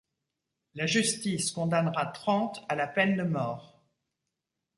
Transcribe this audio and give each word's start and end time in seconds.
La 0.73 0.87
justice 0.87 1.51
condamnera 1.51 2.07
trente 2.07 2.65
à 2.69 2.73
la 2.75 2.87
peine 2.87 3.15
de 3.17 3.21
mort. 3.21 3.83